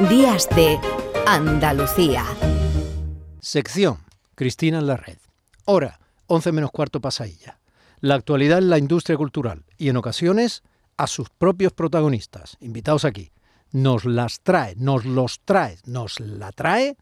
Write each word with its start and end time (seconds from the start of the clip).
Días 0.00 0.46
de 0.50 0.78
Andalucía. 1.26 2.22
Sección 3.40 3.96
Cristina 4.34 4.78
en 4.78 4.86
la 4.86 4.98
red. 4.98 5.16
Hora 5.64 6.00
11 6.26 6.52
menos 6.52 6.70
cuarto 6.70 7.00
pasadilla. 7.00 7.60
La 8.00 8.14
actualidad 8.14 8.58
en 8.58 8.68
la 8.68 8.76
industria 8.76 9.16
cultural 9.16 9.64
y 9.78 9.88
en 9.88 9.96
ocasiones 9.96 10.62
a 10.98 11.06
sus 11.06 11.30
propios 11.30 11.72
protagonistas, 11.72 12.58
invitados 12.60 13.06
aquí. 13.06 13.32
Nos 13.72 14.04
las 14.04 14.40
trae, 14.40 14.74
nos 14.76 15.06
los 15.06 15.40
trae, 15.46 15.78
nos 15.86 16.20
la 16.20 16.52
trae 16.52 16.98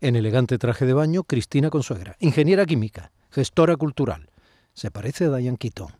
en 0.00 0.14
elegante 0.14 0.56
traje 0.56 0.86
de 0.86 0.92
baño 0.92 1.24
Cristina 1.24 1.68
Consuegra, 1.68 2.14
ingeniera 2.20 2.64
química, 2.64 3.10
gestora 3.28 3.76
cultural. 3.76 4.30
Se 4.72 4.92
parece 4.92 5.24
a 5.24 5.34
Diane 5.34 5.58
Keaton 5.58 5.96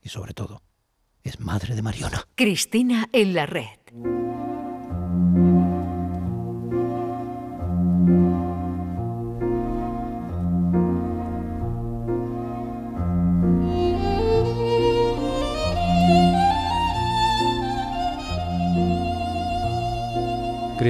y 0.00 0.08
sobre 0.08 0.34
todo 0.34 0.62
es 1.24 1.40
madre 1.40 1.74
de 1.74 1.82
Mariona. 1.82 2.28
Cristina 2.36 3.08
en 3.12 3.34
la 3.34 3.46
red. 3.46 4.19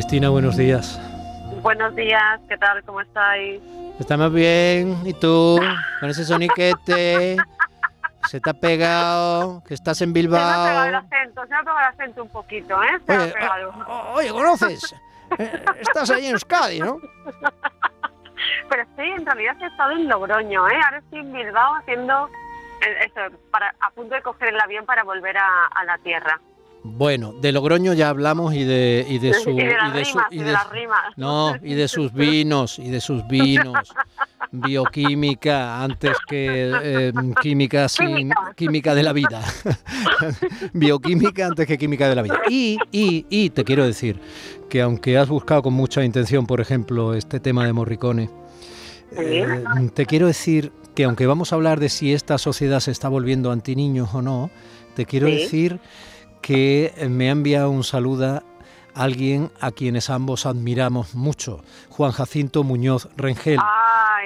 Cristina, 0.01 0.31
buenos 0.31 0.57
días. 0.57 0.99
Buenos 1.61 1.95
días, 1.95 2.41
¿qué 2.49 2.57
tal? 2.57 2.83
¿Cómo 2.85 3.03
estáis? 3.03 3.61
Estamos 3.99 4.33
bien. 4.33 4.97
¿Y 5.05 5.13
tú? 5.13 5.61
Con 6.01 6.09
ese 6.09 6.25
soniquete. 6.25 7.37
Se 8.27 8.41
te 8.41 8.49
ha 8.49 8.55
pegado, 8.55 9.63
que 9.69 9.75
estás 9.75 10.01
en 10.01 10.15
Bilbao. 10.15 10.41
Se 10.41 10.47
me 10.47 10.53
ha 10.55 10.65
pegado 10.65 10.87
el 10.87 10.95
acento, 10.95 11.43
se 11.43 11.49
me 11.49 11.57
ha 11.57 11.61
pegado 11.61 11.79
el 11.81 11.85
acento 11.85 12.23
un 12.23 12.29
poquito, 12.31 12.83
¿eh? 12.83 12.99
Se 13.07 13.19
oye, 13.19 13.35
oye, 14.15 14.31
¿conoces? 14.31 14.97
Eh, 15.39 15.65
estás 15.81 16.11
ahí 16.13 16.25
en 16.25 16.33
Euskadi, 16.33 16.81
¿no? 16.81 16.97
Pero 18.71 18.85
sí, 18.97 19.03
en 19.03 19.27
realidad 19.27 19.55
he 19.61 19.67
estado 19.67 19.91
en 19.91 20.09
Logroño, 20.09 20.67
¿eh? 20.67 20.81
Ahora 20.83 20.97
estoy 20.97 21.19
en 21.19 21.31
Bilbao 21.31 21.75
haciendo 21.75 22.31
eh, 22.87 23.05
eso, 23.05 23.37
para, 23.51 23.75
a 23.79 23.91
punto 23.91 24.15
de 24.15 24.23
coger 24.23 24.49
el 24.49 24.61
avión 24.63 24.87
para 24.87 25.05
volver 25.05 25.37
a, 25.37 25.67
a 25.67 25.85
la 25.85 25.99
tierra. 25.99 26.41
Bueno, 26.83 27.33
de 27.33 27.53
Logroño 27.53 27.93
ya 27.93 28.09
hablamos 28.09 28.55
y 28.55 28.65
de 28.65 29.05
y 29.09 29.19
de 29.19 29.35
su 29.35 29.51
y 29.51 29.57
de, 29.57 30.05
su, 30.05 30.19
y 30.31 30.39
de, 30.39 30.57
no 31.17 31.55
y 31.63 31.75
de 31.75 31.89
sus 31.89 32.13
vinos 32.15 32.79
y 32.79 32.91
de 32.91 33.01
sus 33.01 33.27
vinos. 33.29 33.93
Bioquímica 34.53 35.85
antes 35.85 36.17
que 36.27 36.73
eh, 36.83 37.13
química 37.41 37.89
sin 37.89 38.33
química. 38.57 38.95
de 38.95 39.03
la 39.05 39.13
vida. 39.13 39.43
Bioquímica 40.73 41.47
antes 41.47 41.67
que 41.69 41.79
química 41.79 42.09
de 42.09 42.17
la 42.17 42.23
vida. 42.23 42.41
Y, 42.49 42.77
y, 42.91 43.27
y 43.31 43.51
te 43.51 43.63
quiero 43.63 43.85
decir 43.85 44.19
que 44.69 44.81
aunque 44.81 45.19
has 45.19 45.29
buscado 45.29 45.63
con 45.63 45.75
mucha 45.75 46.03
intención 46.03 46.47
por 46.47 46.61
ejemplo 46.61 47.15
este 47.15 47.41
tema 47.41 47.67
de 47.67 47.73
Morricone 47.73 48.31
eh, 49.17 49.65
te 49.93 50.07
quiero 50.07 50.29
decir 50.29 50.73
que 50.95 51.05
aunque 51.05 51.27
vamos 51.27 51.53
a 51.53 51.57
hablar 51.57 51.81
de 51.81 51.89
si 51.89 52.15
esta 52.15 52.39
sociedad 52.39 52.81
se 52.81 52.93
está 52.93 53.09
volviendo 53.09 53.51
anti 53.51 53.75
niños 53.77 54.15
o 54.15 54.23
no 54.23 54.51
te 54.95 55.07
quiero 55.07 55.27
decir 55.27 55.81
que 56.41 56.93
me 57.09 57.29
ha 57.29 57.33
enviado 57.33 57.71
un 57.71 57.85
saludo 57.85 58.43
alguien 58.95 59.51
a 59.61 59.71
quienes 59.71 60.11
ambos 60.11 60.47
admiramos 60.47 61.15
mucho, 61.15 61.63
Juan 61.89 62.13
Jacinto 62.13 62.65
Muñoz 62.65 63.09
Rengel, 63.17 63.59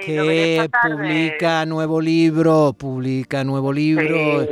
que 0.05 0.69
publica 0.83 1.65
nuevo 1.67 2.01
libro, 2.01 2.75
publica 2.77 3.45
nuevo 3.45 3.73
libro. 3.73 4.47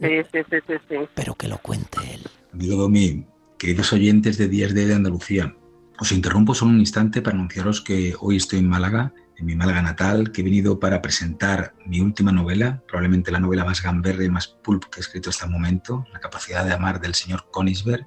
Sí, 0.00 0.08
sí, 0.32 0.40
sí, 0.48 0.94
Pero 1.14 1.34
que 1.34 1.48
lo 1.48 1.58
cuente 1.58 1.98
él. 2.14 2.22
Amigo 2.52 2.76
Domi, 2.76 3.24
queridos 3.58 3.92
oyentes 3.92 4.38
de 4.38 4.48
Días 4.48 4.74
de 4.74 4.94
Andalucía, 4.94 5.54
os 5.98 6.12
interrumpo 6.12 6.54
solo 6.54 6.70
un 6.70 6.80
instante 6.80 7.20
para 7.20 7.36
anunciaros 7.36 7.80
que 7.80 8.14
hoy 8.20 8.36
estoy 8.36 8.60
en 8.60 8.68
Málaga 8.68 9.12
en 9.38 9.46
mi 9.46 9.54
Málaga 9.54 9.82
natal, 9.82 10.32
que 10.32 10.40
he 10.40 10.44
venido 10.44 10.80
para 10.80 11.00
presentar 11.00 11.74
mi 11.86 12.00
última 12.00 12.32
novela, 12.32 12.82
probablemente 12.86 13.30
la 13.30 13.38
novela 13.38 13.64
más 13.64 13.82
gamberra 13.82 14.24
y 14.24 14.30
más 14.30 14.48
pulp 14.48 14.84
que 14.86 14.98
he 14.98 15.00
escrito 15.00 15.30
hasta 15.30 15.46
el 15.46 15.52
momento, 15.52 16.04
La 16.12 16.18
capacidad 16.18 16.64
de 16.64 16.72
amar 16.72 17.00
del 17.00 17.14
señor 17.14 17.48
Konisberg, 17.50 18.06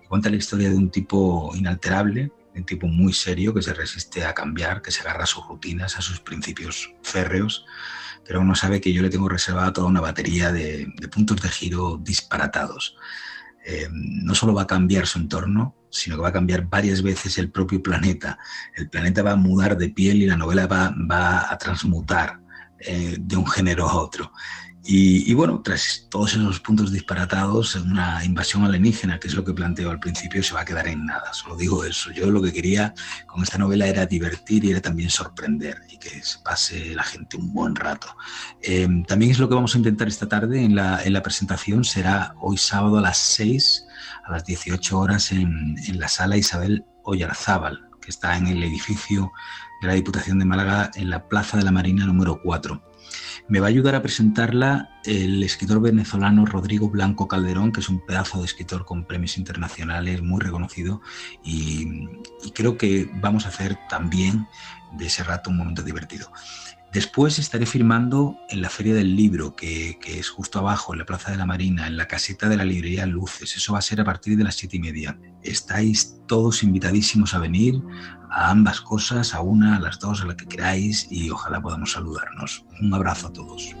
que 0.00 0.08
cuenta 0.08 0.30
la 0.30 0.36
historia 0.36 0.70
de 0.70 0.76
un 0.76 0.90
tipo 0.90 1.52
inalterable, 1.54 2.32
un 2.54 2.64
tipo 2.64 2.86
muy 2.86 3.12
serio 3.12 3.54
que 3.54 3.62
se 3.62 3.74
resiste 3.74 4.24
a 4.24 4.34
cambiar, 4.34 4.82
que 4.82 4.90
se 4.90 5.02
agarra 5.02 5.24
a 5.24 5.26
sus 5.26 5.46
rutinas, 5.46 5.96
a 5.98 6.02
sus 6.02 6.20
principios 6.20 6.94
férreos, 7.02 7.64
pero 8.26 8.40
uno 8.40 8.54
sabe 8.54 8.80
que 8.80 8.92
yo 8.92 9.02
le 9.02 9.10
tengo 9.10 9.28
reservada 9.28 9.72
toda 9.72 9.86
una 9.86 10.00
batería 10.00 10.50
de, 10.50 10.92
puntos 11.12 11.40
de 11.42 11.48
giro 11.48 11.98
disparatados. 12.02 12.96
Eh, 13.64 13.88
no 13.92 14.34
solo 14.34 14.54
va 14.54 14.62
a 14.62 14.66
cambiar 14.66 15.06
su 15.06 15.18
entorno, 15.18 15.74
sino 15.90 16.16
que 16.16 16.22
va 16.22 16.28
a 16.28 16.32
cambiar 16.32 16.68
varias 16.68 17.02
veces 17.02 17.36
el 17.38 17.50
propio 17.50 17.82
planeta. 17.82 18.38
El 18.76 18.88
planeta 18.88 19.22
va 19.22 19.32
a 19.32 19.36
mudar 19.36 19.76
de 19.76 19.90
piel 19.90 20.22
y 20.22 20.26
la 20.26 20.36
novela 20.36 20.66
va, 20.66 20.94
va 21.10 21.52
a 21.52 21.58
transmutar 21.58 22.40
eh, 22.78 23.16
de 23.20 23.36
un 23.36 23.46
género 23.46 23.88
a 23.88 24.00
otro. 24.00 24.32
Y, 24.82 25.34
bueno, 25.34 25.60
tras 25.62 26.06
todos 26.08 26.32
esos 26.32 26.58
puntos 26.60 26.90
disparatados, 26.90 27.76
una 27.76 28.24
invasión 28.24 28.64
alienígena, 28.64 29.20
que 29.20 29.28
es 29.28 29.34
lo 29.34 29.44
que 29.44 29.52
planteo 29.52 29.90
al 29.90 30.00
principio, 30.00 30.42
se 30.42 30.54
va 30.54 30.62
a 30.62 30.64
quedar 30.64 30.88
en 30.88 31.04
nada. 31.04 31.34
Solo 31.34 31.56
digo 31.56 31.84
eso. 31.84 32.10
Yo 32.12 32.30
lo 32.30 32.40
que 32.40 32.52
quería 32.52 32.94
con 33.26 33.42
esta 33.42 33.58
novela 33.58 33.86
era 33.86 34.06
divertir 34.06 34.64
y 34.64 34.70
era 34.70 34.80
también 34.80 35.10
sorprender 35.10 35.82
y 35.90 35.98
que 35.98 36.22
se 36.22 36.38
pase 36.38 36.94
la 36.94 37.02
gente 37.02 37.36
un 37.36 37.52
buen 37.52 37.76
rato. 37.76 38.16
Eh, 38.62 38.88
también 39.06 39.30
es 39.30 39.38
lo 39.38 39.48
que 39.48 39.54
vamos 39.54 39.74
a 39.74 39.78
intentar 39.78 40.08
esta 40.08 40.28
tarde 40.28 40.64
en 40.64 40.74
la, 40.74 41.04
en 41.04 41.12
la 41.12 41.22
presentación. 41.22 41.84
Será 41.84 42.34
hoy 42.40 42.56
sábado 42.56 42.98
a 42.98 43.02
las 43.02 43.18
6 43.18 43.84
a 44.24 44.32
las 44.32 44.44
18 44.44 44.98
horas 44.98 45.32
en, 45.32 45.76
la 45.98 46.08
sala 46.08 46.36
Isabel 46.36 46.84
Oyarzábal, 47.04 47.88
que 48.00 48.10
está 48.10 48.36
en 48.36 48.46
el 48.46 48.62
edificio 48.62 49.32
de 49.82 49.88
la 49.88 49.94
Diputación 49.94 50.38
de 50.38 50.44
Málaga 50.44 50.90
en 50.94 51.10
la 51.10 51.28
Plaza 51.28 51.56
de 51.56 51.64
la 51.64 51.72
Marina 51.72 52.06
número 52.06 52.40
4. 52.42 52.89
Me 53.48 53.60
va 53.60 53.66
a 53.66 53.70
ayudar 53.70 53.94
a 53.94 54.02
presentarla 54.02 55.00
el 55.04 55.42
escritor 55.42 55.80
venezolano 55.80 56.46
Rodrigo 56.46 56.88
Blanco 56.88 57.28
Calderón, 57.28 57.72
que 57.72 57.80
es 57.80 57.88
un 57.88 58.04
pedazo 58.04 58.38
de 58.38 58.44
escritor 58.44 58.84
con 58.84 59.04
premios 59.04 59.38
internacionales 59.38 60.22
muy 60.22 60.40
reconocido 60.40 61.00
y, 61.44 62.08
y 62.44 62.50
creo 62.52 62.76
que 62.76 63.10
vamos 63.14 63.46
a 63.46 63.48
hacer 63.48 63.78
también 63.88 64.46
de 64.92 65.06
ese 65.06 65.22
rato 65.22 65.50
un 65.50 65.56
momento 65.56 65.82
divertido. 65.82 66.30
Después 66.92 67.38
estaré 67.38 67.66
firmando 67.66 68.36
en 68.48 68.62
la 68.62 68.68
Feria 68.68 68.94
del 68.94 69.14
Libro, 69.14 69.54
que, 69.54 69.96
es 70.04 70.28
justo 70.28 70.58
abajo, 70.58 70.92
en 70.92 70.98
la 70.98 71.04
Plaza 71.04 71.30
de 71.30 71.36
la 71.36 71.46
Marina, 71.46 71.86
en 71.86 71.96
la 71.96 72.06
caseta 72.06 72.48
de 72.48 72.56
la 72.56 72.64
librería 72.64 73.06
Luces. 73.06 73.56
Eso 73.56 73.74
va 73.74 73.78
a 73.78 73.82
ser 73.82 74.00
a 74.00 74.04
partir 74.04 74.36
de 74.36 74.42
las 74.42 74.56
siete 74.56 74.78
y 74.78 74.80
media. 74.80 75.16
Estáis 75.42 76.20
todos 76.26 76.64
invitadísimos 76.64 77.32
a 77.32 77.38
venir 77.38 77.80
a 78.28 78.50
ambas 78.50 78.80
cosas, 78.80 79.34
a 79.34 79.40
una, 79.40 79.76
a 79.76 79.80
las 79.80 80.00
dos, 80.00 80.22
a 80.22 80.26
la 80.26 80.36
que 80.36 80.46
queráis, 80.46 81.06
y 81.12 81.30
ojalá 81.30 81.60
podamos 81.60 81.92
saludarnos. 81.92 82.64
Un 82.80 82.92
abrazo 82.92 83.28
a 83.28 83.32
todos. 83.32 83.76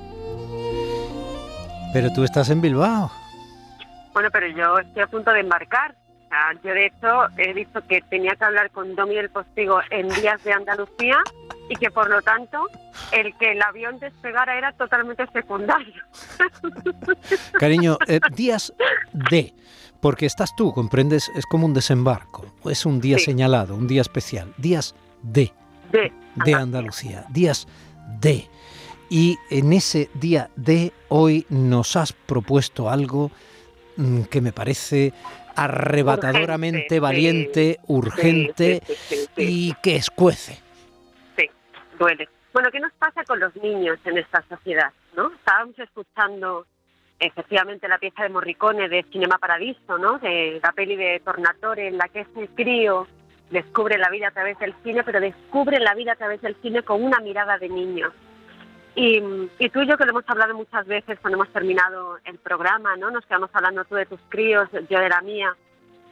Pero 1.92 2.12
tú 2.12 2.22
estás 2.22 2.48
en 2.50 2.60
Bilbao. 2.60 3.10
Bueno, 4.12 4.28
pero 4.30 4.46
yo 4.46 4.78
estoy 4.78 5.02
a 5.02 5.06
punto 5.08 5.32
de 5.32 5.40
embarcar. 5.40 5.96
Yo 6.62 6.72
de 6.72 6.86
hecho 6.86 7.28
he 7.38 7.52
visto 7.52 7.80
que 7.86 8.02
tenía 8.02 8.34
que 8.36 8.44
hablar 8.44 8.70
con 8.70 8.94
Domi 8.94 9.14
del 9.14 9.30
Postigo 9.30 9.80
en 9.90 10.08
Días 10.08 10.42
de 10.44 10.52
Andalucía 10.52 11.18
y 11.68 11.76
que 11.76 11.90
por 11.90 12.08
lo 12.08 12.22
tanto 12.22 12.66
el 13.12 13.36
que 13.36 13.52
el 13.52 13.62
avión 13.62 13.98
despegara 13.98 14.56
era 14.56 14.72
totalmente 14.72 15.26
secundario. 15.32 16.02
Cariño, 17.58 17.98
eh, 18.06 18.20
días 18.34 18.72
de, 19.12 19.54
porque 20.00 20.26
estás 20.26 20.54
tú, 20.56 20.72
comprendes, 20.72 21.30
es 21.34 21.46
como 21.46 21.66
un 21.66 21.74
desembarco, 21.74 22.46
es 22.64 22.86
un 22.86 23.00
día 23.00 23.18
señalado, 23.18 23.74
un 23.74 23.86
día 23.86 24.02
especial, 24.02 24.52
días 24.56 24.94
de, 25.22 25.52
de, 25.90 26.12
de 26.34 26.54
Andalucía, 26.54 27.24
días 27.30 27.66
de. 28.20 28.48
Y 29.08 29.36
en 29.50 29.72
ese 29.72 30.08
día 30.14 30.50
de 30.54 30.92
hoy 31.08 31.44
nos 31.48 31.96
has 31.96 32.12
propuesto 32.12 32.88
algo 32.88 33.32
mm, 33.96 34.22
que 34.22 34.40
me 34.40 34.52
parece 34.52 35.12
arrebatadoramente 35.56 37.00
valiente, 37.00 37.78
urgente 37.86 38.82
y 39.36 39.74
que 39.82 39.96
escuece. 39.96 40.60
Sí, 41.36 41.48
duele. 41.98 42.28
Bueno, 42.52 42.70
¿qué 42.70 42.80
nos 42.80 42.92
pasa 42.94 43.22
con 43.24 43.38
los 43.38 43.54
niños 43.56 43.98
en 44.04 44.18
esta 44.18 44.42
sociedad? 44.48 44.92
¿no? 45.16 45.32
Estábamos 45.32 45.78
escuchando 45.78 46.66
efectivamente 47.18 47.86
la 47.86 47.98
pieza 47.98 48.22
de 48.22 48.30
Morricone 48.30 48.88
de 48.88 49.04
Cinema 49.12 49.38
Paradiso, 49.38 49.98
¿no? 49.98 50.18
de 50.18 50.58
la 50.62 50.72
peli 50.72 50.96
de 50.96 51.20
Tornatore, 51.20 51.88
en 51.88 51.98
la 51.98 52.08
que 52.08 52.20
ese 52.20 52.48
crío 52.54 53.06
descubre 53.50 53.98
la 53.98 54.10
vida 54.10 54.28
a 54.28 54.30
través 54.30 54.58
del 54.58 54.74
cine, 54.82 55.02
pero 55.04 55.20
descubre 55.20 55.78
la 55.80 55.94
vida 55.94 56.12
a 56.12 56.16
través 56.16 56.40
del 56.40 56.56
cine 56.62 56.82
con 56.82 57.02
una 57.02 57.20
mirada 57.20 57.58
de 57.58 57.68
niño. 57.68 58.12
Y, 58.94 59.20
tú 59.68 59.82
y 59.82 59.86
yo 59.86 59.96
que 59.96 60.04
lo 60.04 60.10
hemos 60.10 60.24
hablado 60.26 60.54
muchas 60.54 60.86
veces 60.86 61.18
cuando 61.20 61.36
hemos 61.38 61.52
terminado 61.52 62.18
el 62.24 62.38
programa, 62.38 62.96
¿no? 62.96 63.10
Nos 63.10 63.24
quedamos 63.24 63.50
hablando 63.52 63.84
tú 63.84 63.94
de 63.94 64.06
tus 64.06 64.20
críos, 64.28 64.68
yo 64.88 64.98
de 64.98 65.08
la 65.08 65.20
mía. 65.22 65.56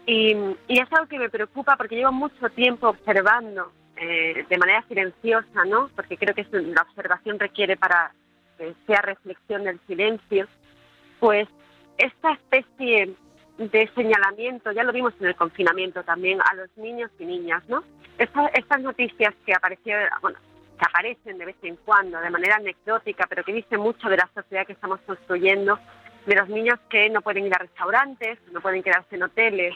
Y, 0.06 0.32
es 0.68 0.92
algo 0.92 1.08
que 1.08 1.18
me 1.18 1.28
preocupa 1.28 1.76
porque 1.76 1.96
llevo 1.96 2.12
mucho 2.12 2.48
tiempo 2.50 2.88
observando 2.88 3.72
eh, 3.96 4.44
de 4.48 4.58
manera 4.58 4.84
silenciosa, 4.88 5.64
¿no? 5.66 5.90
Porque 5.94 6.16
creo 6.16 6.34
que 6.34 6.46
la 6.50 6.82
observación 6.82 7.38
requiere 7.38 7.76
para 7.76 8.12
que 8.56 8.74
sea 8.86 9.02
reflexión 9.02 9.64
del 9.64 9.80
silencio. 9.86 10.46
Pues 11.20 11.48
esta 11.98 12.32
especie 12.32 13.14
de 13.58 13.90
señalamiento, 13.94 14.70
ya 14.70 14.84
lo 14.84 14.92
vimos 14.92 15.12
en 15.20 15.26
el 15.26 15.34
confinamiento 15.34 16.04
también, 16.04 16.40
a 16.40 16.54
los 16.54 16.68
niños 16.76 17.10
y 17.18 17.26
niñas, 17.26 17.62
¿no? 17.68 17.82
estas 18.18 18.80
noticias 18.80 19.32
que 19.46 19.54
aparecieron, 19.54 20.08
bueno, 20.20 20.38
que 20.78 20.84
aparecen 20.86 21.38
de 21.38 21.46
vez 21.46 21.56
en 21.62 21.76
cuando, 21.76 22.20
de 22.20 22.30
manera 22.30 22.56
anecdótica, 22.56 23.26
pero 23.28 23.44
que 23.44 23.52
dicen 23.52 23.80
mucho 23.80 24.08
de 24.08 24.16
la 24.16 24.30
sociedad 24.34 24.66
que 24.66 24.72
estamos 24.72 25.00
construyendo, 25.00 25.78
de 26.26 26.36
los 26.36 26.48
niños 26.48 26.78
que 26.88 27.10
no 27.10 27.20
pueden 27.22 27.46
ir 27.46 27.54
a 27.54 27.58
restaurantes, 27.58 28.38
no 28.52 28.60
pueden 28.60 28.82
quedarse 28.82 29.16
en 29.16 29.22
hoteles, 29.22 29.74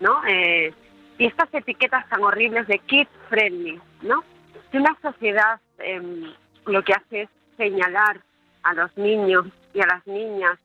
¿no? 0.00 0.22
Eh, 0.26 0.72
y 1.18 1.26
estas 1.26 1.52
etiquetas 1.52 2.08
tan 2.08 2.22
horribles 2.22 2.66
de 2.66 2.78
kid 2.80 3.08
friendly, 3.28 3.80
¿no? 4.02 4.22
Si 4.70 4.76
una 4.76 4.96
sociedad 5.00 5.60
em, 5.78 6.32
lo 6.66 6.82
que 6.82 6.92
hace 6.92 7.22
es 7.22 7.30
señalar 7.56 8.20
a 8.62 8.74
los 8.74 8.94
niños 8.96 9.46
y 9.72 9.80
a 9.80 9.86
las 9.86 10.06
niñas 10.06 10.58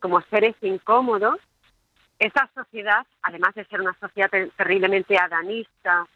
como 0.00 0.20
seres 0.22 0.54
incómodos, 0.60 1.40
esa 2.18 2.48
sociedad, 2.54 3.06
además 3.22 3.54
de 3.54 3.64
ser 3.64 3.80
una 3.80 3.96
sociedad 3.98 4.30
terriblemente 4.56 5.16
adanista 5.18 6.06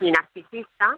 y 0.00 0.10
narcisista, 0.10 0.96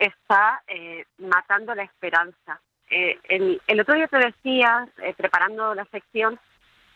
está 0.00 0.62
eh, 0.66 1.04
matando 1.18 1.74
la 1.74 1.84
esperanza. 1.84 2.60
Eh, 2.88 3.18
el, 3.28 3.80
otro 3.80 3.94
día 3.94 4.08
te 4.08 4.18
decía, 4.18 4.88
eh, 5.02 5.14
preparando 5.16 5.74
la 5.74 5.84
sección, 5.84 6.40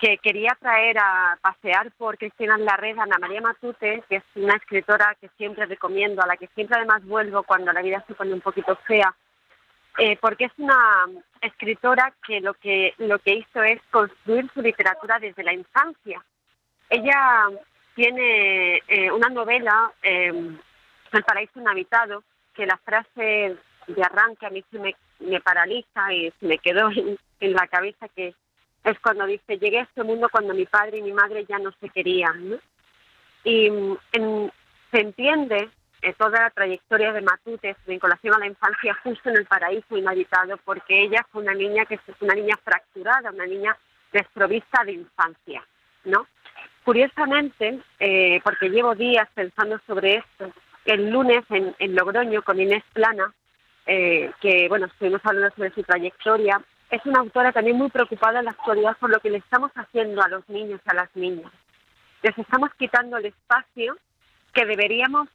que 0.00 0.18
quería 0.18 0.56
traer 0.58 0.98
a 0.98 1.38
pasear 1.40 1.92
por 1.92 2.18
Cristina 2.18 2.56
en 2.56 2.64
la 2.64 2.72
a 2.72 3.02
Ana 3.02 3.18
María 3.20 3.40
Matute, 3.40 4.02
que 4.08 4.16
es 4.16 4.24
una 4.34 4.56
escritora 4.56 5.16
que 5.20 5.28
siempre 5.36 5.66
recomiendo, 5.66 6.20
a 6.22 6.26
la 6.26 6.36
que 6.36 6.48
siempre 6.48 6.76
además 6.76 7.04
vuelvo 7.04 7.44
cuando 7.44 7.72
la 7.72 7.82
vida 7.82 8.02
se 8.06 8.14
pone 8.14 8.32
un 8.32 8.40
poquito 8.40 8.76
fea, 8.86 9.14
porque 10.20 10.46
es 10.46 10.52
una 10.58 11.06
escritora 11.40 12.12
que 12.26 12.40
lo 12.40 12.54
que 12.54 12.92
lo 12.98 13.20
que 13.20 13.34
hizo 13.34 13.62
es 13.62 13.80
construir 13.92 14.50
su 14.52 14.62
literatura 14.62 15.20
desde 15.20 15.44
la 15.44 15.52
infancia. 15.52 16.22
Ella 16.90 17.48
tiene 17.94 18.82
una 19.12 19.28
novela, 19.28 19.92
El 20.02 20.58
paraíso 21.24 21.60
inhabitado, 21.60 22.24
que 22.54 22.66
la 22.66 22.78
frase 22.78 23.56
de 23.86 24.02
arranque 24.02 24.46
a 24.46 24.50
mí 24.50 24.64
se 24.70 24.78
me, 24.78 25.40
paraliza 25.40 26.12
y 26.12 26.32
se 26.40 26.46
me 26.46 26.58
quedó 26.58 26.90
en, 26.90 27.52
la 27.52 27.66
cabeza 27.68 28.08
que 28.08 28.34
es 28.84 28.98
cuando 29.00 29.26
dice, 29.26 29.58
llegué 29.58 29.80
a 29.80 29.82
este 29.82 30.02
mundo 30.02 30.28
cuando 30.30 30.54
mi 30.54 30.66
padre 30.66 30.98
y 30.98 31.02
mi 31.02 31.12
madre 31.12 31.44
ya 31.46 31.58
no 31.58 31.72
se 31.80 31.88
querían. 31.88 32.60
Y 33.44 33.70
se 34.90 35.00
entiende 35.00 35.68
eh, 36.02 36.14
toda 36.18 36.40
la 36.40 36.50
trayectoria 36.50 37.12
de 37.12 37.22
Matute, 37.22 37.76
su 37.84 37.90
vinculación 37.90 38.34
a 38.34 38.38
la 38.38 38.46
infancia 38.46 38.94
justo 39.02 39.30
en 39.30 39.36
el 39.36 39.46
paraíso 39.46 39.96
inhabitado, 39.96 40.56
porque 40.64 41.04
ella 41.04 41.26
fue 41.30 41.42
una 41.42 41.54
niña 41.54 41.84
que 41.86 41.94
es 41.94 42.00
una 42.20 42.34
niña 42.34 42.56
fracturada, 42.62 43.30
una 43.30 43.46
niña 43.46 43.76
desprovista 44.12 44.84
de 44.84 44.92
infancia, 44.92 45.66
¿no? 46.04 46.26
Curiosamente, 46.84 47.80
eh, 47.98 48.40
porque 48.44 48.68
llevo 48.68 48.94
días 48.94 49.28
pensando 49.34 49.80
sobre 49.86 50.16
esto, 50.16 50.52
el 50.84 51.10
lunes 51.10 51.44
en, 51.50 51.94
Logroño 51.94 52.42
con 52.42 52.60
Inés 52.60 52.84
Plana, 52.92 53.32
eh, 53.86 54.30
que 54.40 54.68
bueno, 54.68 54.86
estuvimos 54.86 55.20
hablando 55.24 55.54
sobre 55.54 55.70
su 55.70 55.82
trayectoria. 55.82 56.60
Es 56.90 57.04
una 57.06 57.20
autora 57.20 57.52
también 57.52 57.76
muy 57.76 57.90
preocupada 57.90 58.38
en 58.38 58.46
la 58.46 58.52
actualidad 58.52 58.96
por 58.98 59.10
lo 59.10 59.20
que 59.20 59.30
le 59.30 59.38
estamos 59.38 59.72
haciendo 59.74 60.22
a 60.22 60.28
los 60.28 60.48
niños 60.48 60.80
y 60.84 60.90
a 60.90 60.94
las 60.94 61.16
niñas. 61.16 61.50
Les 62.22 62.36
estamos 62.38 62.70
quitando 62.78 63.16
el 63.16 63.26
espacio 63.26 63.96
que 64.52 64.64
deberíamos 64.64 65.28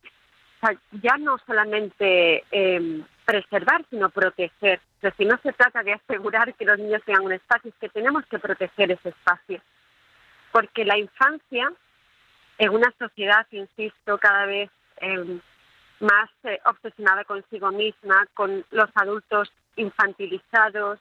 ya 0.92 1.18
no 1.18 1.38
solamente 1.46 2.44
em, 2.52 3.04
preservar, 3.26 3.86
sino 3.90 4.10
proteger. 4.10 4.82
Pero 5.00 5.16
si 5.18 5.26
no 5.26 5.38
se 5.42 5.54
trata 5.54 5.84
de 5.84 5.94
asegurar 5.94 6.54
que 6.56 6.66
los 6.66 6.78
niños 6.78 7.02
tengan 7.06 7.26
un 7.26 7.34
espacio, 7.34 7.70
es 7.70 7.76
que 7.80 7.90
tenemos 7.90 8.26
que 8.26 8.40
proteger 8.40 8.92
ese 8.92 9.10
espacio. 9.10 9.62
Porque 10.52 10.84
la 10.84 10.98
infancia, 10.98 11.72
en 12.58 12.70
una 12.72 12.92
sociedad, 12.98 13.48
insisto, 13.52 14.18
cada 14.18 14.46
vez 14.46 14.70
Em, 15.02 15.42
más 16.00 16.30
eh, 16.44 16.60
obsesionada 16.66 17.24
consigo 17.26 17.72
misma, 17.72 18.26
con 18.34 18.66
los 18.72 18.90
adultos 18.96 19.52
infantilizados, 19.76 21.00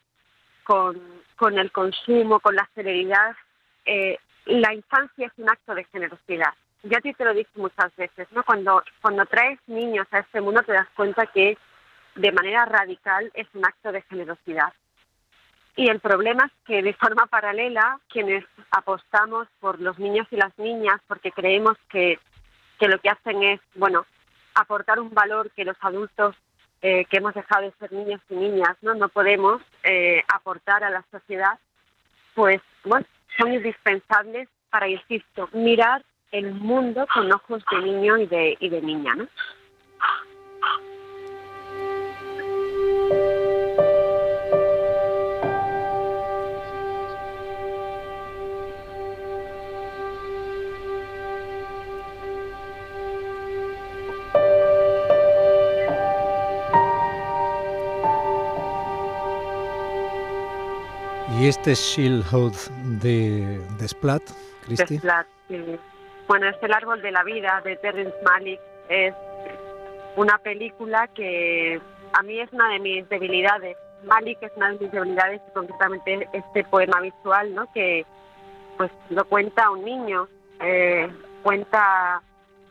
con, 0.64 1.00
con 1.36 1.58
el 1.58 1.70
consumo, 1.72 2.40
con 2.40 2.56
la 2.56 2.68
celeridad. 2.74 3.36
Eh, 3.84 4.18
la 4.46 4.74
infancia 4.74 5.26
es 5.26 5.32
un 5.36 5.48
acto 5.48 5.74
de 5.74 5.84
generosidad. 5.84 6.52
Ya 6.82 6.98
a 6.98 7.00
ti 7.00 7.12
te 7.12 7.24
lo 7.24 7.34
dije 7.34 7.50
muchas 7.56 7.94
veces, 7.96 8.28
¿no? 8.32 8.44
Cuando, 8.44 8.82
cuando 9.00 9.26
traes 9.26 9.58
niños 9.66 10.06
a 10.10 10.20
este 10.20 10.40
mundo 10.40 10.62
te 10.62 10.72
das 10.72 10.88
cuenta 10.94 11.26
que 11.26 11.58
de 12.14 12.32
manera 12.32 12.64
radical 12.64 13.30
es 13.34 13.46
un 13.54 13.64
acto 13.64 13.92
de 13.92 14.02
generosidad. 14.02 14.72
Y 15.76 15.88
el 15.88 16.00
problema 16.00 16.46
es 16.46 16.52
que 16.66 16.82
de 16.82 16.92
forma 16.94 17.26
paralela, 17.26 18.00
quienes 18.08 18.44
apostamos 18.70 19.46
por 19.60 19.80
los 19.80 19.98
niños 19.98 20.26
y 20.30 20.36
las 20.36 20.56
niñas, 20.58 21.00
porque 21.06 21.30
creemos 21.30 21.76
que 21.88 22.18
que 22.78 22.88
lo 22.88 22.98
que 23.00 23.10
hacen 23.10 23.42
es, 23.42 23.60
bueno, 23.74 24.06
aportar 24.54 25.00
un 25.00 25.10
valor 25.10 25.50
que 25.50 25.64
los 25.64 25.76
adultos 25.80 26.34
eh, 26.80 27.04
que 27.06 27.16
hemos 27.16 27.34
dejado 27.34 27.62
de 27.62 27.72
ser 27.78 27.92
niños 27.92 28.20
y 28.30 28.34
niñas 28.34 28.76
no, 28.82 28.94
no 28.94 29.08
podemos 29.08 29.60
eh, 29.82 30.22
aportar 30.32 30.84
a 30.84 30.90
la 30.90 31.04
sociedad, 31.10 31.58
pues 32.34 32.60
bueno, 32.84 33.06
son 33.36 33.52
indispensables 33.52 34.48
para, 34.70 34.88
insisto, 34.88 35.48
mirar 35.52 36.04
el 36.30 36.52
mundo 36.54 37.06
con 37.12 37.32
ojos 37.32 37.64
de 37.70 37.78
niño 37.78 38.18
y 38.18 38.26
de, 38.26 38.56
y 38.60 38.68
de 38.68 38.82
niña, 38.82 39.14
¿no? 39.14 39.26
¿Y 61.48 61.50
este 61.50 61.72
es 61.72 61.80
Shieldhood 61.80 62.52
de, 63.00 63.58
de 63.78 63.88
Splat, 63.88 64.22
Cristi? 64.66 65.00
Bueno, 66.26 66.46
es 66.46 66.56
El 66.60 66.74
árbol 66.74 67.00
de 67.00 67.10
la 67.10 67.24
vida 67.24 67.62
de 67.64 67.74
Terrence 67.76 68.14
Malick. 68.22 68.60
Es 68.90 69.14
una 70.16 70.36
película 70.36 71.08
que 71.14 71.80
a 72.12 72.22
mí 72.22 72.38
es 72.38 72.52
una 72.52 72.68
de 72.68 72.80
mis 72.80 73.08
debilidades. 73.08 73.78
Malick 74.04 74.42
es 74.42 74.52
una 74.56 74.72
de 74.72 74.78
mis 74.80 74.92
debilidades 74.92 75.40
y 75.48 75.54
concretamente 75.54 76.28
este 76.34 76.64
poema 76.64 77.00
visual, 77.00 77.54
¿no? 77.54 77.72
Que 77.72 78.04
pues 78.76 78.90
lo 79.08 79.24
cuenta 79.24 79.70
un 79.70 79.86
niño, 79.86 80.28
eh, 80.60 81.08
cuenta 81.42 82.20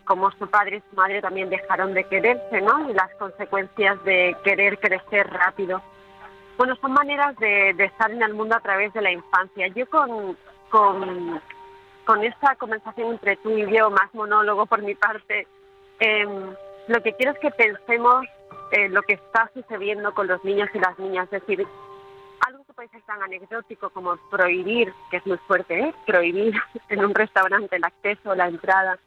cómo 0.06 0.29
su 0.33 0.47
padre 0.47 0.77
y 0.77 0.89
su 0.91 0.95
madre 0.95 1.19
también 1.19 1.50
dejaron 1.50 1.96
de 1.96 2.03
quererse, 2.03 2.62
¿no? 2.62 2.91
Y 2.91 2.93
las 2.93 3.12
consecuencias 3.15 4.03
de 4.03 4.38
querer 4.43 4.77
crecer 4.77 5.27
rápido. 5.31 5.81
Bueno, 6.57 6.75
son 6.81 6.93
maneras 6.93 7.37
de, 7.37 7.69
estar 7.77 8.09
en 8.09 8.21
el 8.21 8.33
mundo 8.33 8.55
a 8.55 8.59
través 8.59 8.91
de 8.93 9.01
la 9.01 9.11
infancia. 9.11 9.67
Yo 9.67 9.87
con, 9.89 10.37
con, 10.69 12.23
esta 12.23 12.55
conversación 12.55 13.11
entre 13.11 13.37
tú 13.37 13.51
y 13.51 13.71
yo, 13.71 13.91
más 13.91 14.13
monólogo 14.13 14.65
por 14.65 14.81
mi 14.81 14.95
parte, 14.95 15.47
em, 15.99 16.55
lo 16.87 17.03
que 17.03 17.13
quiero 17.13 17.33
es 17.33 17.39
que 17.39 17.51
pensemos 17.51 18.25
en 18.71 18.93
lo 18.93 19.03
que 19.03 19.13
está 19.13 19.51
sucediendo 19.53 20.13
con 20.13 20.27
los 20.27 20.43
niños 20.43 20.69
y 20.73 20.79
las 20.79 20.97
niñas. 20.97 21.25
Es 21.31 21.41
decir, 21.41 21.67
algo 22.47 22.63
que 22.65 22.73
puede 22.73 22.89
ser 22.89 23.01
tan 23.03 23.21
anecdótico 23.21 23.91
como 23.91 24.17
prohibir, 24.31 24.91
que 25.11 25.17
es 25.17 25.27
muy 25.27 25.37
fuerte, 25.47 25.79
¿eh? 25.79 25.93
prohibir 26.07 26.55
en 26.89 27.05
un 27.05 27.13
restaurante 27.13 27.75
el 27.75 27.83
acceso 27.83 28.31
o 28.31 28.35
la 28.35 28.47
entrada 28.47 28.97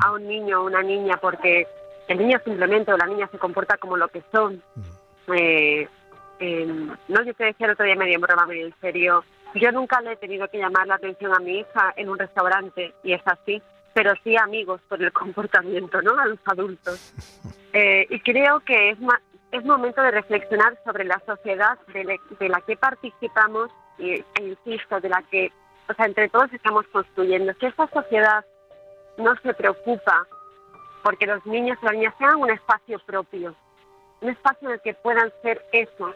a 0.00 0.12
un 0.12 0.28
niño 0.28 0.60
o 0.60 0.66
una 0.66 0.82
niña 0.82 1.16
porque 1.16 1.66
el 2.08 2.18
niño 2.18 2.38
simplemente 2.44 2.92
o 2.92 2.98
la 2.98 3.06
niña 3.06 3.28
se 3.32 3.38
comporta 3.38 3.78
como 3.78 3.96
lo 3.96 4.08
que 4.08 4.22
son. 4.30 4.62
Eh, 5.34 5.88
no, 6.40 7.22
yo 7.24 7.34
te 7.34 7.44
decía 7.44 7.66
el 7.66 7.72
otro 7.72 7.84
día 7.84 7.96
medio 7.96 8.14
en 8.14 8.20
broma, 8.20 8.46
medio 8.46 8.66
en 8.66 8.74
serio, 8.80 9.24
yo 9.54 9.72
nunca 9.72 10.00
le 10.00 10.12
he 10.12 10.16
tenido 10.16 10.48
que 10.48 10.58
llamar 10.58 10.86
la 10.86 10.96
atención 10.96 11.34
a 11.34 11.38
mi 11.38 11.60
hija 11.60 11.92
en 11.96 12.08
un 12.08 12.18
restaurante, 12.18 12.94
y 13.02 13.12
es 13.12 13.22
así, 13.24 13.62
pero 13.94 14.12
sí 14.22 14.36
amigos 14.36 14.80
por 14.88 15.02
el 15.02 15.12
comportamiento, 15.24 16.02
¿no? 16.02 16.18
A 16.18 16.26
los 16.26 16.38
adultos. 16.46 17.14
Eh, 17.74 18.06
y 18.08 18.18
creo 18.20 18.60
que 18.60 18.90
es, 18.90 18.98
es 19.52 19.62
momento 19.62 20.00
de 20.00 20.10
reflexionar 20.10 20.78
sobre 20.86 21.04
la 21.04 21.20
sociedad 21.26 21.78
de, 21.92 22.18
de 22.40 22.48
la 22.48 22.62
que 22.62 22.78
participamos 22.78 23.70
y, 23.98 24.12
e 24.12 24.24
insisto, 24.38 24.98
de 25.00 25.10
la 25.10 25.22
que, 25.30 25.52
o 25.86 25.92
sea, 25.92 26.06
entre 26.06 26.30
todos 26.30 26.50
estamos 26.50 26.86
construyendo. 26.88 27.54
Que 27.58 27.66
esta 27.66 27.86
sociedad 27.88 28.42
no 29.18 29.36
se 29.42 29.52
preocupa 29.52 30.26
porque 31.02 31.26
los 31.26 31.44
niños 31.46 31.78
y 31.82 31.84
las 31.84 31.94
niñas 31.94 32.14
tengan 32.18 32.36
un 32.36 32.50
espacio 32.50 32.98
propio, 33.00 33.54
un 34.20 34.30
espacio 34.30 34.68
en 34.68 34.74
el 34.74 34.80
que 34.80 34.94
puedan 34.94 35.32
ser 35.42 35.64
eso, 35.72 36.14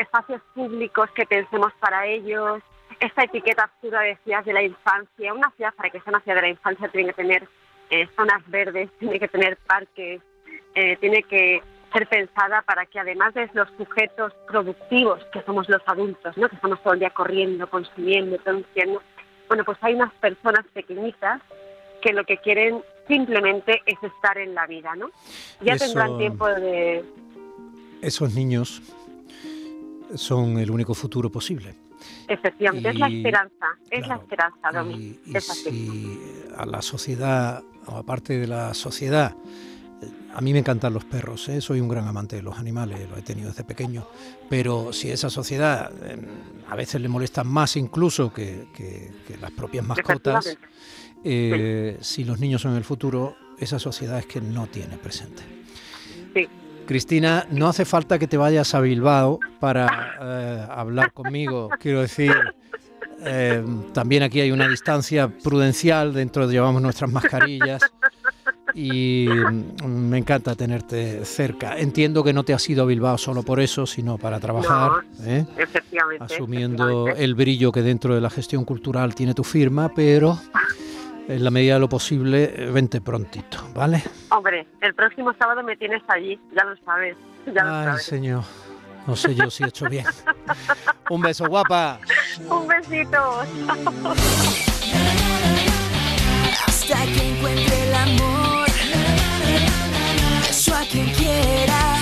espacios 0.00 0.40
públicos 0.54 1.10
que 1.14 1.26
pensemos 1.26 1.72
para 1.80 2.06
ellos, 2.06 2.62
esta 3.00 3.24
etiqueta 3.24 3.64
absurda 3.64 4.00
de 4.00 4.16
ciudad 4.24 4.44
de 4.44 4.52
la 4.52 4.62
infancia. 4.62 5.32
Una 5.34 5.50
ciudad, 5.52 5.74
para 5.74 5.90
que 5.90 6.00
sea 6.00 6.10
una 6.10 6.20
ciudad 6.20 6.36
de 6.36 6.42
la 6.42 6.48
infancia, 6.48 6.88
tiene 6.88 7.08
que 7.08 7.14
tener 7.14 7.48
eh, 7.90 8.08
zonas 8.16 8.42
verdes, 8.48 8.90
tiene 8.98 9.18
que 9.18 9.28
tener 9.28 9.56
parques, 9.58 10.20
eh, 10.74 10.96
tiene 10.96 11.22
que 11.24 11.62
ser 11.92 12.06
pensada 12.08 12.62
para 12.62 12.86
que 12.86 13.00
además 13.00 13.34
de 13.34 13.50
los 13.52 13.68
sujetos 13.76 14.32
productivos 14.46 15.24
que 15.32 15.42
somos 15.42 15.68
los 15.68 15.82
adultos, 15.86 16.36
¿no? 16.36 16.48
que 16.48 16.54
estamos 16.56 16.80
todo 16.82 16.94
el 16.94 17.00
día 17.00 17.10
corriendo, 17.10 17.68
consumiendo, 17.68 18.36
produciendo, 18.38 19.02
bueno, 19.48 19.64
pues 19.64 19.76
hay 19.80 19.94
unas 19.94 20.12
personas 20.14 20.64
pequeñitas 20.72 21.40
que 22.00 22.12
lo 22.12 22.24
que 22.24 22.36
quieren 22.36 22.82
simplemente 23.08 23.82
es 23.86 23.98
estar 24.02 24.38
en 24.38 24.54
la 24.54 24.66
vida, 24.68 24.94
¿no? 24.94 25.10
Ya 25.60 25.74
Eso- 25.74 25.86
tendrán 25.86 26.16
tiempo 26.16 26.46
de... 26.46 27.04
Esos 28.02 28.34
niños 28.34 28.80
son 30.14 30.58
el 30.58 30.70
único 30.70 30.94
futuro 30.94 31.30
posible. 31.30 31.74
Efectivamente, 32.28 32.88
es 32.90 32.98
la 32.98 33.10
Y- 33.10 33.16
esperanza, 33.18 33.66
es 33.90 34.00
la 34.00 34.06
Claro, 34.06 34.22
esperanza, 34.22 34.70
Domi. 34.72 34.94
Y, 34.94 35.20
y 35.26 35.36
es 35.36 35.50
así. 35.50 35.62
si 35.70 36.18
a 36.56 36.64
la 36.66 36.80
sociedad, 36.82 37.62
o 37.86 37.96
aparte 37.96 38.38
de 38.38 38.46
la 38.46 38.72
sociedad, 38.74 39.34
eh, 40.02 40.06
a 40.34 40.40
mí 40.40 40.52
me 40.52 40.60
encantan 40.60 40.94
los 40.94 41.04
perros, 41.04 41.48
¿eh? 41.50 41.60
soy 41.60 41.80
un 41.80 41.88
gran 41.88 42.06
amante 42.08 42.36
de 42.36 42.42
los 42.42 42.58
animales, 42.58 43.08
lo 43.10 43.16
he 43.18 43.22
tenido 43.22 43.48
desde 43.50 43.64
pequeño, 43.64 44.06
pero 44.48 44.92
si 44.92 45.10
esa 45.10 45.28
sociedad 45.28 45.90
eh, 46.04 46.16
a 46.68 46.74
veces 46.76 47.00
le 47.02 47.08
molestan 47.08 47.46
más 47.48 47.76
incluso 47.76 48.32
que, 48.32 48.66
que- 48.74 49.10
que 49.26 49.36
las 49.36 49.50
propias 49.50 49.84
mascotas, 49.86 50.56
eh, 51.22 51.98
si 52.00 52.24
los 52.24 52.38
niños 52.40 52.62
son 52.62 52.76
el 52.76 52.84
futuro, 52.84 53.36
esa 53.58 53.78
sociedad 53.78 54.18
es 54.18 54.26
que 54.26 54.40
no 54.40 54.66
tiene 54.68 54.96
presente. 54.96 55.42
Sí. 56.34 56.48
Cristina, 56.90 57.46
no 57.52 57.68
hace 57.68 57.84
falta 57.84 58.18
que 58.18 58.26
te 58.26 58.36
vayas 58.36 58.74
a 58.74 58.80
Bilbao 58.80 59.38
para 59.60 60.16
eh, 60.20 60.66
hablar 60.68 61.12
conmigo. 61.12 61.70
Quiero 61.78 62.00
decir, 62.00 62.34
eh, 63.24 63.64
también 63.92 64.24
aquí 64.24 64.40
hay 64.40 64.50
una 64.50 64.66
distancia 64.66 65.28
prudencial, 65.28 66.12
dentro 66.12 66.48
de 66.48 66.54
llevamos 66.54 66.82
nuestras 66.82 67.08
mascarillas 67.12 67.80
y 68.74 69.28
mm, 69.28 69.86
me 69.86 70.18
encanta 70.18 70.56
tenerte 70.56 71.24
cerca. 71.24 71.78
Entiendo 71.78 72.24
que 72.24 72.32
no 72.32 72.42
te 72.42 72.54
has 72.54 72.68
ido 72.68 72.82
a 72.82 72.86
Bilbao 72.86 73.18
solo 73.18 73.44
por 73.44 73.60
eso, 73.60 73.86
sino 73.86 74.18
para 74.18 74.40
trabajar, 74.40 74.90
¿eh? 75.22 75.46
Efectivamente. 75.58 76.24
asumiendo 76.24 77.06
efectivamente. 77.06 77.24
el 77.24 77.34
brillo 77.36 77.70
que 77.70 77.82
dentro 77.82 78.16
de 78.16 78.20
la 78.20 78.30
gestión 78.30 78.64
cultural 78.64 79.14
tiene 79.14 79.32
tu 79.32 79.44
firma, 79.44 79.92
pero 79.94 80.40
en 81.28 81.44
la 81.44 81.50
medida 81.50 81.74
de 81.74 81.80
lo 81.80 81.88
posible, 81.88 82.46
vente 82.72 83.00
prontito, 83.00 83.58
¿vale? 83.74 84.02
Hombre, 84.30 84.66
el 84.80 84.94
próximo 84.94 85.32
sábado 85.38 85.62
me 85.62 85.76
tienes 85.76 86.02
allí, 86.08 86.38
ya 86.56 86.64
lo 86.64 86.76
sabes. 86.84 87.16
Ya 87.46 87.64
lo 87.64 87.74
Ay, 87.74 87.84
sabes. 87.86 88.02
señor. 88.04 88.42
No 89.06 89.16
sé 89.16 89.34
yo 89.34 89.48
si 89.50 89.64
he 89.64 89.68
hecho 89.68 89.88
bien. 89.88 90.04
Un 91.10 91.22
beso, 91.22 91.46
guapa. 91.48 91.98
Un 92.48 92.68
besito. 92.68 93.40
hasta 96.66 96.96
que 97.06 97.30
encuentre 97.30 97.88
el 97.88 97.94
amor. 97.94 98.66
Eso 100.48 100.74
a 100.74 100.80
quien 100.82 101.06
quiera. 101.14 101.96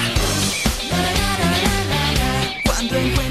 Cuando 2.65 2.97
encuentre 2.97 3.28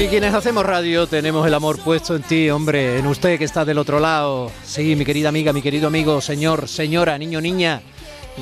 Y 0.00 0.08
quienes 0.08 0.32
hacemos 0.32 0.64
radio 0.64 1.06
tenemos 1.06 1.46
el 1.46 1.52
amor 1.52 1.78
puesto 1.78 2.16
en 2.16 2.22
ti, 2.22 2.48
hombre, 2.48 2.98
en 2.98 3.06
usted 3.06 3.36
que 3.36 3.44
está 3.44 3.66
del 3.66 3.76
otro 3.76 4.00
lado. 4.00 4.50
Sí, 4.64 4.96
mi 4.96 5.04
querida 5.04 5.28
amiga, 5.28 5.52
mi 5.52 5.60
querido 5.60 5.88
amigo, 5.88 6.22
señor, 6.22 6.68
señora, 6.68 7.18
niño, 7.18 7.38
niña. 7.38 7.82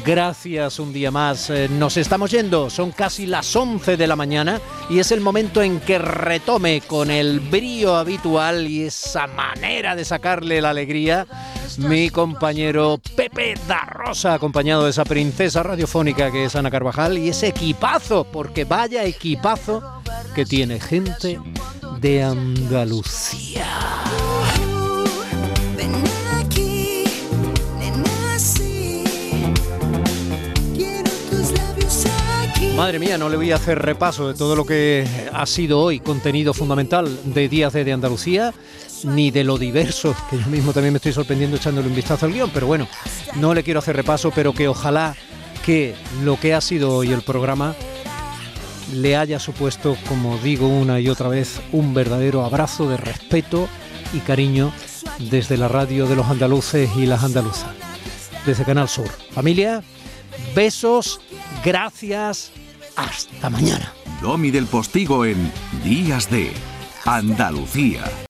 Gracias 0.04 0.78
un 0.78 0.92
día 0.92 1.10
más. 1.10 1.50
Eh, 1.50 1.68
Nos 1.68 1.96
estamos 1.96 2.30
yendo, 2.30 2.70
son 2.70 2.92
casi 2.92 3.26
las 3.26 3.54
11 3.54 3.96
de 3.96 4.06
la 4.06 4.16
mañana 4.16 4.60
y 4.88 4.98
es 4.98 5.10
el 5.12 5.20
momento 5.20 5.62
en 5.62 5.80
que 5.80 5.98
retome 5.98 6.82
con 6.82 7.10
el 7.10 7.40
brío 7.40 7.96
habitual 7.96 8.66
y 8.66 8.84
esa 8.84 9.26
manera 9.26 9.96
de 9.96 10.04
sacarle 10.04 10.60
la 10.60 10.70
alegría 10.70 11.26
mi 11.78 12.10
compañero 12.10 13.00
Pepe 13.14 13.54
da 13.68 13.80
Rosa, 13.86 14.34
acompañado 14.34 14.84
de 14.84 14.90
esa 14.90 15.04
princesa 15.04 15.62
radiofónica 15.62 16.32
que 16.32 16.44
es 16.46 16.56
Ana 16.56 16.70
Carvajal 16.70 17.18
y 17.18 17.28
ese 17.28 17.48
equipazo, 17.48 18.24
porque 18.24 18.64
vaya 18.64 19.04
equipazo 19.04 20.02
que 20.34 20.44
tiene 20.44 20.80
gente 20.80 21.38
de 22.00 22.22
Andalucía. 22.24 23.66
Madre 32.78 33.00
mía, 33.00 33.18
no 33.18 33.28
le 33.28 33.36
voy 33.36 33.50
a 33.50 33.56
hacer 33.56 33.76
repaso 33.80 34.28
de 34.28 34.34
todo 34.34 34.54
lo 34.54 34.64
que 34.64 35.04
ha 35.32 35.44
sido 35.46 35.80
hoy 35.80 35.98
contenido 35.98 36.54
fundamental 36.54 37.08
de 37.24 37.48
Días 37.48 37.72
de 37.72 37.92
Andalucía, 37.92 38.54
ni 39.02 39.32
de 39.32 39.42
lo 39.42 39.58
diverso, 39.58 40.14
que 40.30 40.38
yo 40.38 40.46
mismo 40.46 40.72
también 40.72 40.92
me 40.92 40.98
estoy 40.98 41.12
sorprendiendo 41.12 41.56
echándole 41.56 41.88
un 41.88 41.96
vistazo 41.96 42.26
al 42.26 42.32
guion, 42.32 42.50
pero 42.54 42.68
bueno, 42.68 42.86
no 43.34 43.52
le 43.52 43.64
quiero 43.64 43.80
hacer 43.80 43.96
repaso, 43.96 44.30
pero 44.32 44.54
que 44.54 44.68
ojalá 44.68 45.16
que 45.66 45.96
lo 46.22 46.38
que 46.38 46.54
ha 46.54 46.60
sido 46.60 46.94
hoy 46.94 47.10
el 47.10 47.22
programa 47.22 47.74
le 48.94 49.16
haya 49.16 49.40
supuesto, 49.40 49.96
como 50.08 50.38
digo 50.38 50.68
una 50.68 51.00
y 51.00 51.08
otra 51.08 51.28
vez, 51.28 51.60
un 51.72 51.94
verdadero 51.94 52.44
abrazo 52.44 52.88
de 52.88 52.96
respeto 52.96 53.68
y 54.12 54.20
cariño 54.20 54.72
desde 55.18 55.56
la 55.56 55.66
radio 55.66 56.06
de 56.06 56.14
los 56.14 56.26
andaluces 56.26 56.88
y 56.96 57.06
las 57.06 57.24
andaluzas, 57.24 57.72
desde 58.46 58.64
Canal 58.64 58.88
Sur. 58.88 59.10
Familia, 59.32 59.82
besos, 60.54 61.20
gracias, 61.64 62.52
hasta 62.98 63.48
mañana. 63.48 63.92
Domi 64.20 64.50
del 64.50 64.66
Postigo 64.66 65.24
en 65.24 65.52
Días 65.84 66.28
de 66.30 66.52
Andalucía. 67.04 68.04